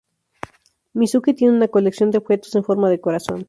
Mizuki 0.95 1.35
tiene 1.35 1.53
una 1.55 1.67
colección 1.67 2.09
de 2.09 2.17
objetos 2.17 2.55
en 2.55 2.63
forma 2.63 2.89
de 2.89 2.99
corazón. 2.99 3.39